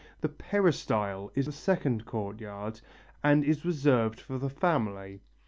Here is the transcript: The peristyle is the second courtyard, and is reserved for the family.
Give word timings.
The 0.21 0.29
peristyle 0.29 1.31
is 1.35 1.45
the 1.45 1.51
second 1.51 2.07
courtyard, 2.07 2.81
and 3.23 3.43
is 3.43 3.63
reserved 3.63 4.19
for 4.19 4.39
the 4.39 4.49
family. 4.49 5.21